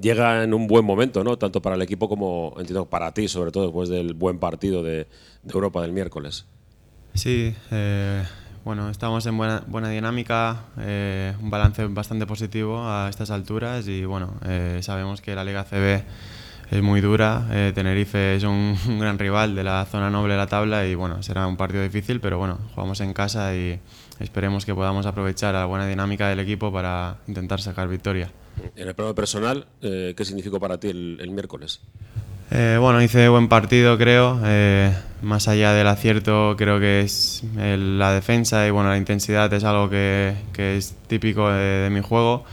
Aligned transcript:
llega 0.00 0.44
en 0.44 0.54
un 0.54 0.66
buen 0.66 0.84
momento, 0.84 1.24
¿no? 1.24 1.36
Tanto 1.36 1.60
para 1.60 1.76
el 1.76 1.82
equipo 1.82 2.08
como, 2.08 2.54
entiendo, 2.58 2.86
para 2.86 3.12
ti, 3.12 3.28
sobre 3.28 3.50
todo 3.50 3.64
después 3.64 3.88
del 3.88 4.14
buen 4.14 4.38
partido 4.38 4.82
de, 4.82 5.06
Europa 5.48 5.82
del 5.82 5.92
miércoles. 5.92 6.46
Sí, 7.14 7.54
eh, 7.70 8.22
bueno, 8.64 8.90
estamos 8.90 9.24
en 9.26 9.36
buena, 9.36 9.64
buena 9.66 9.88
dinámica, 9.88 10.66
eh, 10.78 11.34
un 11.40 11.50
balance 11.50 11.86
bastante 11.86 12.26
positivo 12.26 12.86
a 12.86 13.08
estas 13.08 13.30
alturas 13.30 13.88
y 13.88 14.04
bueno, 14.04 14.34
eh, 14.46 14.80
sabemos 14.82 15.20
que 15.20 15.34
la 15.34 15.42
Liga 15.42 15.64
CB 15.64 16.04
es 16.70 16.82
muy 16.82 17.00
dura, 17.00 17.46
Tenerife 17.74 18.36
es 18.36 18.44
un, 18.44 18.76
gran 18.98 19.18
rival 19.18 19.54
de 19.54 19.64
la 19.64 19.86
zona 19.86 20.10
noble 20.10 20.34
de 20.34 20.38
la 20.38 20.48
tabla 20.48 20.86
y 20.86 20.94
bueno, 20.94 21.22
será 21.22 21.46
un 21.46 21.56
partido 21.56 21.82
difícil, 21.82 22.20
pero 22.20 22.36
bueno, 22.36 22.58
jugamos 22.74 23.00
en 23.00 23.14
casa 23.14 23.56
y 23.56 23.80
esperemos 24.20 24.66
que 24.66 24.74
podamos 24.74 25.06
aprovechar 25.06 25.54
la 25.54 25.64
buena 25.64 25.86
dinámica 25.86 26.28
del 26.28 26.40
equipo 26.40 26.70
para 26.70 27.16
intentar 27.26 27.62
sacar 27.62 27.88
victoria. 27.88 28.30
En 28.76 28.88
el 28.88 28.94
plano 28.94 29.14
personal, 29.14 29.66
eh, 29.82 30.14
¿qué 30.16 30.24
significó 30.24 30.60
para 30.60 30.78
ti 30.78 30.88
el, 30.88 31.30
miércoles? 31.30 31.80
Eh, 32.50 32.78
bueno, 32.80 33.02
hice 33.02 33.28
buen 33.28 33.48
partido, 33.48 33.98
creo. 33.98 34.40
Eh, 34.44 34.92
más 35.22 35.48
allá 35.48 35.72
del 35.72 35.86
acierto, 35.86 36.54
creo 36.56 36.80
que 36.80 37.00
es 37.00 37.42
la 37.56 38.12
defensa 38.12 38.66
y 38.66 38.70
bueno, 38.70 38.90
la 38.90 38.96
intensidad 38.96 39.52
es 39.52 39.64
algo 39.64 39.90
que, 39.90 40.34
es 40.56 40.94
típico 41.06 41.50
de, 41.50 41.88
mi 41.90 42.00
juego. 42.00 42.44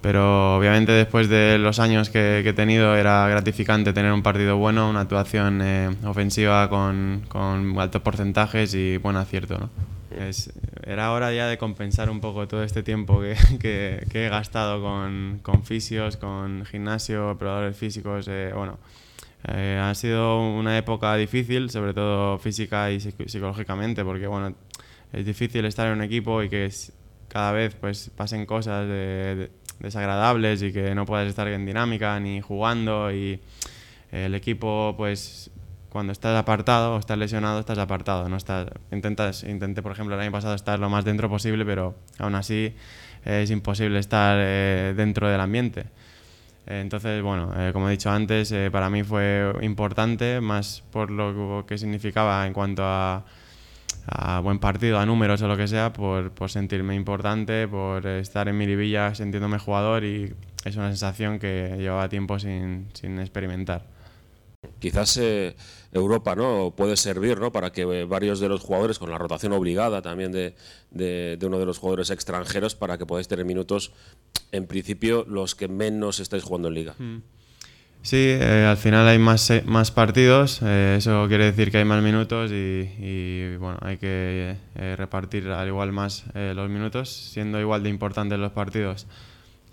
Pero 0.00 0.56
obviamente 0.56 0.90
después 0.90 1.28
de 1.28 1.58
los 1.58 1.78
años 1.78 2.10
que, 2.10 2.40
he 2.40 2.52
tenido 2.52 2.96
era 2.96 3.28
gratificante 3.28 3.92
tener 3.92 4.12
un 4.12 4.22
partido 4.22 4.56
bueno, 4.56 4.90
una 4.90 5.02
actuación 5.02 5.62
ofensiva 6.04 6.68
con, 6.68 7.22
con 7.28 7.78
altos 7.78 8.02
porcentajes 8.02 8.74
y 8.74 8.96
buen 8.96 9.16
acierto. 9.16 9.58
¿no? 9.58 9.70
Era 10.84 11.12
hora 11.12 11.32
ya 11.32 11.46
de 11.46 11.58
compensar 11.58 12.10
un 12.10 12.20
poco 12.20 12.48
todo 12.48 12.62
este 12.62 12.82
tiempo 12.82 13.20
que, 13.60 14.06
he 14.12 14.28
gastado 14.28 14.82
con, 14.82 15.40
con, 15.42 15.64
fisios, 15.64 16.16
con 16.16 16.64
gimnasio, 16.64 17.36
probadores 17.38 17.76
físicos. 17.76 18.26
Eh, 18.28 18.52
bueno, 18.54 18.78
eh, 19.48 19.80
ha 19.82 19.94
sido 19.94 20.40
una 20.40 20.76
época 20.78 21.16
difícil, 21.16 21.70
sobre 21.70 21.94
todo 21.94 22.38
física 22.38 22.90
y 22.90 23.00
psicológicamente, 23.00 24.04
porque 24.04 24.26
bueno, 24.26 24.54
es 25.12 25.26
difícil 25.26 25.64
estar 25.64 25.86
en 25.88 25.94
un 25.94 26.02
equipo 26.02 26.42
y 26.42 26.48
que 26.48 26.70
cada 27.28 27.52
vez 27.52 27.74
pues 27.74 28.10
pasen 28.16 28.46
cosas 28.46 28.86
desagradables 29.78 30.62
y 30.62 30.72
que 30.72 30.94
no 30.94 31.06
puedas 31.06 31.28
estar 31.28 31.48
en 31.48 31.66
dinámica 31.66 32.20
ni 32.20 32.40
jugando 32.40 33.12
y 33.12 33.40
el 34.12 34.34
equipo 34.34 34.94
pues 34.96 35.50
cuando 35.92 36.12
estás 36.12 36.34
apartado 36.38 36.94
o 36.94 36.98
estás 36.98 37.18
lesionado, 37.18 37.60
estás 37.60 37.76
apartado. 37.76 38.26
No 38.26 38.38
estás, 38.38 38.66
intentas, 38.90 39.44
intenté, 39.44 39.82
por 39.82 39.92
ejemplo, 39.92 40.14
el 40.14 40.22
año 40.22 40.32
pasado 40.32 40.54
estar 40.54 40.78
lo 40.78 40.88
más 40.88 41.04
dentro 41.04 41.28
posible, 41.28 41.66
pero 41.66 41.94
aún 42.18 42.34
así 42.34 42.74
es 43.26 43.50
imposible 43.50 43.98
estar 43.98 44.38
eh, 44.40 44.94
dentro 44.96 45.28
del 45.28 45.38
ambiente. 45.38 45.84
Entonces, 46.64 47.22
bueno, 47.22 47.52
eh, 47.58 47.72
como 47.74 47.88
he 47.88 47.90
dicho 47.90 48.10
antes, 48.10 48.50
eh, 48.52 48.70
para 48.72 48.88
mí 48.88 49.02
fue 49.02 49.52
importante, 49.60 50.40
más 50.40 50.82
por 50.90 51.10
lo 51.10 51.66
que 51.66 51.76
significaba 51.76 52.46
en 52.46 52.54
cuanto 52.54 52.82
a, 52.86 53.24
buen 54.42 54.58
partido, 54.60 54.98
a 54.98 55.04
números 55.04 55.42
o 55.42 55.48
lo 55.48 55.58
que 55.58 55.68
sea, 55.68 55.92
por, 55.92 56.30
por 56.30 56.50
sentirme 56.50 56.94
importante, 56.94 57.68
por 57.68 58.06
estar 58.06 58.48
en 58.48 58.56
Miribilla 58.56 59.14
sintiéndome 59.14 59.58
jugador 59.58 60.04
y 60.04 60.32
es 60.64 60.76
una 60.76 60.88
sensación 60.88 61.38
que 61.38 61.76
llevaba 61.78 62.08
tiempo 62.08 62.38
sin, 62.38 62.86
sin 62.94 63.18
experimentar 63.20 63.91
quizás 64.82 65.16
eh, 65.16 65.54
Europa 65.92 66.34
no 66.34 66.74
puede 66.76 66.96
servir 66.96 67.38
¿no? 67.38 67.52
para 67.52 67.70
que 67.70 67.82
eh, 67.82 68.04
varios 68.04 68.40
de 68.40 68.48
los 68.48 68.60
jugadores, 68.60 68.98
con 68.98 69.10
la 69.10 69.16
rotación 69.16 69.52
obligada 69.52 70.02
también 70.02 70.32
de, 70.32 70.56
de, 70.90 71.38
uno 71.46 71.60
de 71.60 71.66
los 71.66 71.78
jugadores 71.78 72.10
extranjeros, 72.10 72.74
para 72.74 72.98
que 72.98 73.06
podáis 73.06 73.28
tener 73.28 73.46
minutos, 73.46 73.92
en 74.50 74.66
principio, 74.66 75.24
los 75.28 75.54
que 75.54 75.68
menos 75.68 76.18
estáis 76.18 76.42
jugando 76.42 76.66
en 76.68 76.74
liga. 76.74 76.94
Mm. 76.98 77.18
Sí, 78.02 78.16
eh, 78.18 78.66
al 78.68 78.76
final 78.76 79.06
hay 79.06 79.20
más, 79.20 79.52
más 79.64 79.92
partidos, 79.92 80.60
eso 80.60 81.28
quiere 81.28 81.44
decir 81.44 81.70
que 81.70 81.78
hay 81.78 81.84
más 81.84 82.02
minutos 82.02 82.50
y, 82.50 82.90
y 82.98 83.56
bueno, 83.58 83.78
hay 83.80 83.96
que 83.98 84.56
repartir 84.96 85.46
al 85.46 85.68
igual 85.68 85.92
más 85.92 86.24
los 86.34 86.68
minutos, 86.68 87.08
siendo 87.08 87.60
igual 87.60 87.84
de 87.84 87.90
importantes 87.90 88.40
los 88.40 88.50
partidos. 88.50 89.06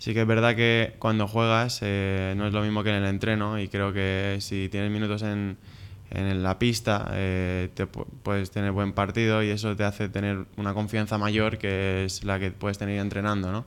Sí 0.00 0.14
que 0.14 0.22
es 0.22 0.26
verdad 0.26 0.56
que 0.56 0.94
cuando 0.98 1.28
juegas 1.28 1.80
eh, 1.82 2.32
no 2.34 2.46
es 2.46 2.54
lo 2.54 2.62
mismo 2.62 2.82
que 2.82 2.88
en 2.88 2.96
el 2.96 3.04
entreno 3.04 3.58
y 3.58 3.68
creo 3.68 3.92
que 3.92 4.38
si 4.40 4.70
tienes 4.70 4.90
minutos 4.90 5.20
en, 5.20 5.58
en 6.10 6.42
la 6.42 6.58
pista 6.58 7.10
eh, 7.12 7.68
te 7.74 7.86
puedes 7.86 8.50
tener 8.50 8.72
buen 8.72 8.94
partido 8.94 9.42
y 9.42 9.50
eso 9.50 9.76
te 9.76 9.84
hace 9.84 10.08
tener 10.08 10.46
una 10.56 10.72
confianza 10.72 11.18
mayor 11.18 11.58
que 11.58 12.06
es 12.06 12.24
la 12.24 12.38
que 12.38 12.50
puedes 12.50 12.78
tener 12.78 12.98
entrenando. 12.98 13.52
¿no? 13.52 13.66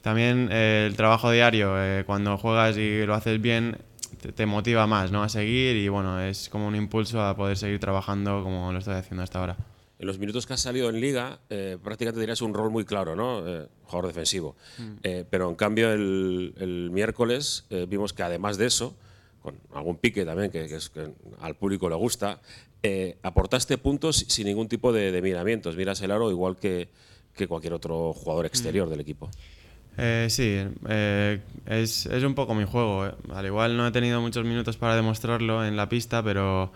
También 0.00 0.48
eh, 0.50 0.86
el 0.88 0.96
trabajo 0.96 1.30
diario, 1.30 1.74
cuando 2.06 2.38
juegas 2.38 2.78
y 2.78 3.04
lo 3.04 3.14
haces 3.14 3.38
bien, 3.38 3.76
te, 4.22 4.32
te, 4.32 4.46
motiva 4.46 4.86
más 4.86 5.12
¿no? 5.12 5.22
a 5.22 5.28
seguir 5.28 5.76
y 5.76 5.88
bueno, 5.88 6.22
es 6.22 6.48
como 6.48 6.68
un 6.68 6.74
impulso 6.74 7.22
a 7.22 7.36
poder 7.36 7.58
seguir 7.58 7.80
trabajando 7.80 8.42
como 8.42 8.72
lo 8.72 8.78
estoy 8.78 8.94
haciendo 8.94 9.24
hasta 9.24 9.40
ahora 9.40 9.56
en 10.00 10.06
los 10.06 10.18
minutos 10.18 10.46
que 10.46 10.54
has 10.54 10.60
salido 10.62 10.88
en 10.88 10.98
liga, 10.98 11.40
eh, 11.50 11.76
prácticamente 11.82 12.20
tenías 12.22 12.40
un 12.40 12.54
rol 12.54 12.70
muy 12.70 12.86
claro, 12.86 13.14
¿no? 13.14 13.46
Eh, 13.46 13.66
jugador 13.84 14.06
defensivo. 14.06 14.56
Mm. 14.78 14.92
Eh, 15.02 15.24
pero 15.28 15.50
en 15.50 15.56
cambio 15.56 15.92
el, 15.92 16.88
miércoles 16.90 17.66
vimos 17.86 18.14
que 18.14 18.22
además 18.22 18.56
de 18.56 18.66
eso, 18.66 18.96
con 19.42 19.56
algún 19.74 19.96
pique 19.96 20.24
también, 20.24 20.50
que, 20.50 20.64
es, 20.64 20.88
que 20.88 21.10
al 21.40 21.54
público 21.54 21.88
le 21.90 21.96
gusta, 21.96 22.40
aportaste 23.22 23.76
puntos 23.76 24.24
sin 24.28 24.46
ningún 24.46 24.68
tipo 24.68 24.90
de, 24.90 25.20
miramientos. 25.20 25.76
Miras 25.76 26.00
el 26.00 26.12
aro 26.12 26.30
igual 26.30 26.56
que, 26.56 26.88
que 27.36 27.46
cualquier 27.46 27.74
otro 27.74 28.14
jugador 28.14 28.46
exterior 28.46 28.86
mm. 28.86 28.90
del 28.90 29.00
equipo. 29.00 29.30
sí, 30.28 30.56
es, 31.66 32.06
es, 32.06 32.24
un 32.24 32.34
poco 32.34 32.54
mi 32.54 32.64
juego. 32.64 33.12
Al 33.34 33.46
igual 33.46 33.76
no 33.76 33.86
he 33.86 33.92
tenido 33.92 34.22
muchos 34.22 34.46
minutos 34.46 34.78
para 34.78 34.96
demostrarlo 34.96 35.62
en 35.62 35.76
la 35.76 35.90
pista, 35.90 36.22
pero 36.22 36.72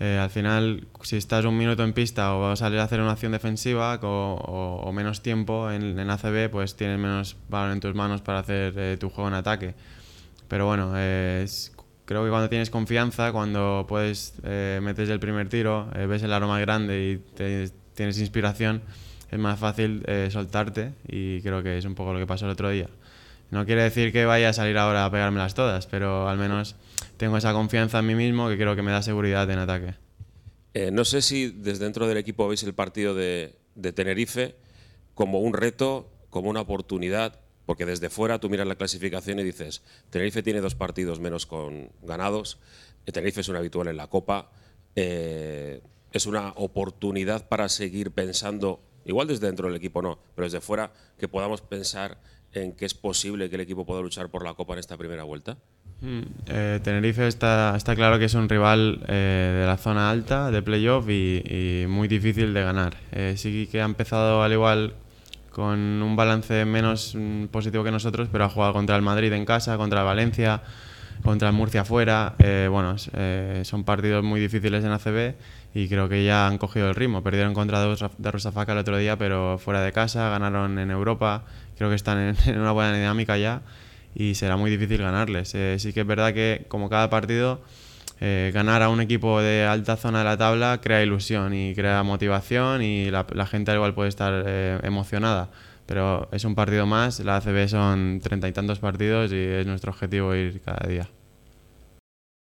eh, 0.00 0.18
al 0.18 0.30
final, 0.30 0.88
si 1.02 1.16
estás 1.16 1.44
un 1.44 1.56
minuto 1.56 1.84
en 1.84 1.92
pista 1.92 2.34
o 2.34 2.40
vas 2.40 2.60
a 2.60 2.66
salir 2.66 2.80
a 2.80 2.84
hacer 2.84 3.00
una 3.00 3.12
acción 3.12 3.32
defensiva 3.32 3.98
o, 4.02 4.90
menos 4.92 5.22
tiempo 5.22 5.70
en, 5.70 5.98
en, 5.98 6.10
ACB, 6.10 6.50
pues 6.50 6.76
tienes 6.76 6.98
menos 6.98 7.36
balón 7.48 7.72
en 7.72 7.80
tus 7.80 7.94
manos 7.94 8.20
para 8.20 8.40
hacer 8.40 8.74
eh, 8.76 8.96
tu 8.98 9.08
juego 9.08 9.28
en 9.28 9.34
ataque. 9.34 9.74
Pero 10.48 10.66
bueno, 10.66 10.92
creo 10.92 12.24
que 12.24 12.30
cuando 12.30 12.48
tienes 12.48 12.70
confianza, 12.70 13.32
cuando 13.32 13.86
puedes 13.88 14.34
eh, 14.42 14.80
metes 14.82 15.08
el 15.08 15.20
primer 15.20 15.48
tiro, 15.48 15.88
ves 16.08 16.22
el 16.22 16.32
aro 16.32 16.48
más 16.48 16.60
grande 16.60 17.12
y 17.12 17.72
tienes 17.94 18.18
inspiración, 18.18 18.82
es 19.30 19.38
más 19.38 19.58
fácil 19.58 20.04
soltarte 20.30 20.92
y 21.08 21.40
creo 21.40 21.62
que 21.62 21.78
es 21.78 21.84
un 21.84 21.94
poco 21.94 22.12
lo 22.12 22.18
que 22.18 22.26
pasó 22.26 22.44
el 22.44 22.52
otro 22.52 22.68
día. 22.68 22.88
No 23.50 23.66
quiere 23.66 23.82
decir 23.82 24.12
que 24.12 24.24
vaya 24.24 24.48
a 24.48 24.52
salir 24.52 24.76
ahora 24.78 25.04
a 25.04 25.10
pegármelas 25.10 25.54
todas, 25.54 25.86
pero 25.86 26.28
al 26.28 26.38
menos 26.38 26.76
tengo 27.16 27.36
esa 27.36 27.52
confianza 27.52 28.00
en 28.00 28.06
mí 28.06 28.14
mismo 28.14 28.48
que 28.48 28.56
creo 28.56 28.74
que 28.74 28.82
me 28.82 28.90
da 28.90 29.02
seguridad 29.02 29.48
en 29.50 29.58
ataque. 29.58 29.94
Eh, 30.74 30.90
no 30.90 31.04
sé 31.04 31.22
si 31.22 31.50
desde 31.50 31.84
dentro 31.84 32.08
del 32.08 32.18
equipo 32.18 32.48
veis 32.48 32.64
el 32.64 32.74
partido 32.74 33.14
de, 33.14 33.54
Tenerife 33.94 34.56
como 35.14 35.38
un 35.38 35.52
reto, 35.52 36.10
como 36.30 36.50
una 36.50 36.62
oportunidad, 36.62 37.38
porque 37.64 37.86
desde 37.86 38.10
fuera 38.10 38.40
tú 38.40 38.50
miras 38.50 38.66
la 38.66 38.74
clasificación 38.74 39.38
y 39.38 39.44
dices, 39.44 39.82
Tenerife 40.10 40.42
tiene 40.42 40.60
dos 40.60 40.74
partidos 40.74 41.20
menos 41.20 41.46
con 41.46 41.92
ganados, 42.02 42.58
eh, 43.06 43.12
Tenerife 43.12 43.42
es 43.42 43.48
un 43.48 43.54
habitual 43.54 43.86
en 43.86 43.96
la 43.96 44.08
Copa, 44.08 44.50
eh, 44.96 45.80
es 46.10 46.26
una 46.26 46.50
oportunidad 46.56 47.48
para 47.48 47.68
seguir 47.68 48.10
pensando, 48.10 48.82
igual 49.04 49.28
desde 49.28 49.46
dentro 49.46 49.68
del 49.68 49.76
equipo 49.76 50.02
no, 50.02 50.18
pero 50.34 50.46
desde 50.46 50.60
fuera, 50.60 50.92
que 51.18 51.28
podamos 51.28 51.60
pensar 51.60 52.18
en 52.54 52.72
que 52.72 52.84
es 52.84 52.94
posible 52.94 53.48
que 53.48 53.56
el 53.56 53.60
equipo 53.62 53.84
pueda 53.84 54.00
luchar 54.00 54.28
por 54.28 54.44
la 54.44 54.54
Copa 54.54 54.74
en 54.74 54.78
esta 54.78 54.96
primera 54.96 55.24
vuelta. 55.24 55.56
Mm, 56.00 56.20
eh, 56.46 56.80
Tenerife 56.82 57.26
está, 57.26 57.74
está, 57.76 57.94
claro 57.94 58.18
que 58.18 58.26
es 58.26 58.34
un 58.34 58.48
rival 58.48 59.04
eh, 59.08 59.58
de 59.60 59.66
la 59.66 59.76
zona 59.76 60.10
alta 60.10 60.50
de 60.50 60.62
playoff 60.62 61.08
y, 61.08 61.84
muy 61.88 62.08
difícil 62.08 62.52
de 62.54 62.62
ganar. 62.62 62.96
Eh, 63.12 63.34
sí 63.36 63.68
que 63.70 63.80
ha 63.80 63.84
empezado 63.84 64.42
al 64.42 64.52
igual 64.52 64.94
con 65.50 65.78
un 65.78 66.16
balance 66.16 66.64
menos 66.64 67.14
mm, 67.14 67.46
positivo 67.46 67.84
que 67.84 67.90
nosotros, 67.90 68.28
pero 68.30 68.44
ha 68.44 68.48
jugado 68.48 68.72
contra 68.72 68.96
el 68.96 69.02
Madrid 69.02 69.32
en 69.32 69.44
casa, 69.44 69.76
contra 69.76 70.00
el 70.00 70.06
Valencia, 70.06 70.62
contra 71.24 71.50
Murcia 71.50 71.84
fuera. 71.84 72.34
bueno, 72.70 72.96
son 73.64 73.84
partidos 73.84 74.22
muy 74.22 74.40
difíciles 74.40 74.84
en 74.84 74.90
ACB 74.92 75.34
y 75.74 75.88
creo 75.88 76.08
que 76.08 76.24
ya 76.24 76.46
han 76.46 76.58
cogido 76.58 76.88
el 76.88 76.94
ritmo. 76.94 77.22
Perdieron 77.22 77.52
contra 77.52 77.82
de 77.82 78.30
Rosafaca 78.30 78.72
el 78.72 78.78
otro 78.78 78.96
día, 78.96 79.18
pero 79.18 79.58
fuera 79.58 79.80
de 79.82 79.90
casa, 79.90 80.28
ganaron 80.28 80.78
en 80.78 80.90
Europa. 80.90 81.44
Creo 81.76 81.88
que 81.88 81.96
están 81.96 82.36
en 82.46 82.60
una 82.60 82.70
buena 82.70 82.94
dinámica 82.94 83.36
ya 83.36 83.62
y 84.14 84.34
será 84.36 84.56
muy 84.56 84.70
difícil 84.70 84.98
ganarles. 84.98 85.54
Eh, 85.54 85.76
sí 85.78 85.92
que 85.92 86.00
es 86.00 86.06
verdad 86.06 86.32
que 86.32 86.64
como 86.68 86.88
cada 86.88 87.10
partido, 87.10 87.60
eh, 88.20 88.50
ganar 88.54 88.82
a 88.82 88.88
un 88.88 89.00
equipo 89.00 89.40
de 89.40 89.64
alta 89.64 89.96
zona 89.96 90.18
de 90.18 90.24
la 90.24 90.36
tabla 90.36 90.80
crea 90.80 91.02
ilusión 91.02 91.52
y 91.54 91.74
crea 91.74 92.02
motivación 92.02 92.82
y 92.82 93.10
la, 93.10 93.24
gente 93.46 93.70
al 93.70 93.78
igual 93.78 93.94
puede 93.94 94.08
estar 94.08 94.44
eh, 94.46 94.78
emocionada. 94.82 95.50
Pero 95.86 96.28
es 96.32 96.44
un 96.44 96.54
partido 96.54 96.86
más, 96.86 97.20
la 97.20 97.36
ACB 97.36 97.68
son 97.68 98.20
treinta 98.22 98.48
y 98.48 98.52
tantos 98.52 98.78
partidos 98.78 99.32
y 99.32 99.36
es 99.36 99.66
nuestro 99.66 99.92
objetivo 99.92 100.34
ir 100.34 100.60
cada 100.62 100.88
día. 100.88 101.08